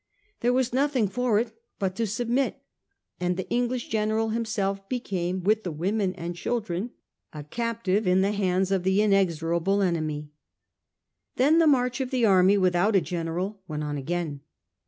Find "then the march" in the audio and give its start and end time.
11.35-12.01